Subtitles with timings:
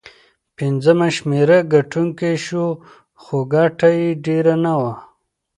[0.57, 2.65] پنځمه شمېره ګټونکی شو،
[3.21, 4.93] خو ګټه یې ډېره نه وه.